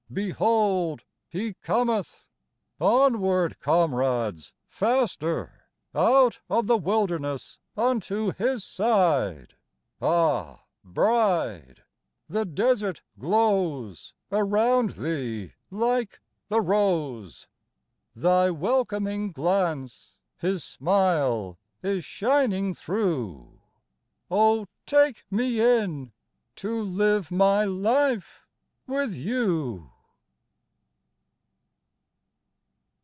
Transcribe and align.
Behold, 0.13 1.05
He 1.29 1.53
cometh! 1.53 2.27
Onward, 2.81 3.57
comrades, 3.61 4.51
faster, 4.67 5.69
Out 5.95 6.41
of 6.49 6.67
the 6.67 6.75
wilderness 6.77 7.59
unto 7.77 8.33
His 8.33 8.61
side 8.65 9.55
I 10.01 10.05
Ah, 10.05 10.61
Bride! 10.83 11.83
the 12.27 12.43
desert 12.43 13.01
glows 13.19 14.11
Around 14.29 14.95
thee 14.95 15.53
like 15.69 16.19
the 16.49 16.59
rose! 16.59 17.47
Thy 18.13 18.49
welcoming 18.51 19.31
glance 19.31 20.13
His 20.39 20.61
smile 20.61 21.57
is 21.81 22.03
shining 22.03 22.73
through; 22.73 23.61
Oh, 24.29 24.67
take 24.85 25.23
me 25.31 25.61
in, 25.61 26.11
to 26.57 26.81
live 26.83 27.31
my 27.31 27.63
life 27.63 28.45
with 28.85 29.13
you 29.15 29.87